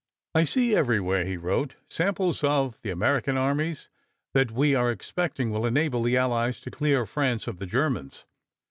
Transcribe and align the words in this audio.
"I 0.33 0.45
see 0.45 0.73
everywhere," 0.75 1.25
he 1.25 1.37
wrote, 1.37 1.75
"samples 1.87 2.43
of 2.43 2.81
the 2.81 2.89
American 2.89 3.37
armies 3.37 3.87
that 4.33 4.49
we 4.49 4.73
are 4.73 4.89
expecting 4.89 5.51
will 5.51 5.63
enable 5.63 6.01
the 6.01 6.17
Allies 6.17 6.59
to 6.61 6.71
clear 6.71 7.05
France 7.05 7.45
of 7.45 7.59
the 7.59 7.67
Germans. 7.67 8.25